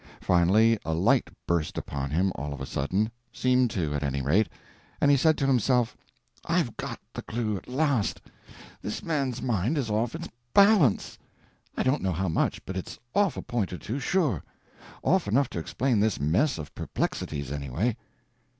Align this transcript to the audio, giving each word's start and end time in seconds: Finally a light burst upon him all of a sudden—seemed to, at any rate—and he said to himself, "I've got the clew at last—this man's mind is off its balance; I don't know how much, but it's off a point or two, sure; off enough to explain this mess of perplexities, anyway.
Finally 0.21 0.79
a 0.83 0.95
light 0.95 1.29
burst 1.45 1.77
upon 1.77 2.09
him 2.09 2.31
all 2.33 2.53
of 2.55 2.59
a 2.59 2.65
sudden—seemed 2.65 3.69
to, 3.69 3.93
at 3.93 4.01
any 4.01 4.19
rate—and 4.19 5.11
he 5.11 5.15
said 5.15 5.37
to 5.37 5.45
himself, 5.45 5.95
"I've 6.43 6.75
got 6.75 6.99
the 7.13 7.21
clew 7.21 7.55
at 7.55 7.67
last—this 7.67 9.03
man's 9.03 9.43
mind 9.43 9.77
is 9.77 9.91
off 9.91 10.15
its 10.15 10.27
balance; 10.55 11.19
I 11.77 11.83
don't 11.83 12.01
know 12.01 12.13
how 12.13 12.29
much, 12.29 12.65
but 12.65 12.75
it's 12.75 12.97
off 13.13 13.37
a 13.37 13.43
point 13.43 13.71
or 13.73 13.77
two, 13.77 13.99
sure; 13.99 14.41
off 15.03 15.27
enough 15.27 15.51
to 15.51 15.59
explain 15.59 15.99
this 15.99 16.19
mess 16.19 16.57
of 16.57 16.73
perplexities, 16.73 17.51
anyway. 17.51 17.95